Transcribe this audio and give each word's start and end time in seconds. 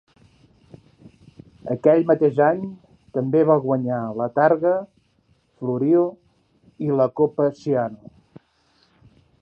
Aquell 1.75 2.01
mateix 2.11 2.39
any 2.45 2.63
també 3.19 3.43
va 3.51 3.57
guanyar 3.67 3.99
la 4.23 4.29
Targa 4.39 4.73
Florio 5.61 6.07
i 6.89 7.03
la 7.03 7.11
Coppa 7.21 7.51
Ciano. 7.63 8.15